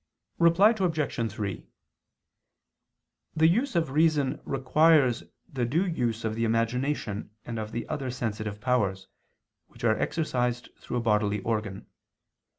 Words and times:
Reply 0.39 0.73
Obj. 0.75 1.31
3: 1.31 1.63
The 3.35 3.47
use 3.47 3.75
of 3.75 3.91
reason 3.91 4.41
requires 4.45 5.25
the 5.47 5.63
due 5.67 5.85
use 5.85 6.25
of 6.25 6.33
the 6.33 6.43
imagination 6.43 7.29
and 7.45 7.59
of 7.59 7.71
the 7.71 7.87
other 7.87 8.09
sensitive 8.09 8.59
powers, 8.59 9.05
which 9.67 9.83
are 9.83 9.99
exercised 9.99 10.69
through 10.79 10.97
a 10.97 11.01
bodily 11.01 11.39
organ. 11.41 11.85